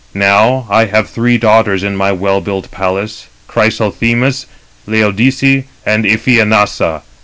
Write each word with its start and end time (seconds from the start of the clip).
Now, 0.15 0.65
I 0.67 0.85
have 0.85 1.11
three 1.11 1.37
daughters 1.37 1.83
in 1.83 1.95
my 1.95 2.11
well 2.11 2.41
built 2.41 2.71
palace,—Chrysothemis, 2.71 4.47
Laodice, 4.87 5.65
and 5.85 6.05
Iphianassa. 6.05 7.03